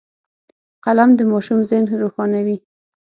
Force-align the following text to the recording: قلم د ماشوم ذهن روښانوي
قلم 0.85 1.09
د 1.15 1.19
ماشوم 1.31 1.59
ذهن 1.69 1.85
روښانوي 2.01 2.57